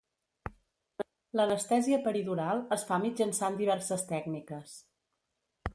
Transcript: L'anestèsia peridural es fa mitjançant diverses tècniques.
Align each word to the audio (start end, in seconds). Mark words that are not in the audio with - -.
L'anestèsia 1.39 1.99
peridural 2.07 2.63
es 2.77 2.87
fa 2.91 2.99
mitjançant 3.05 3.61
diverses 3.61 4.07
tècniques. 4.15 4.79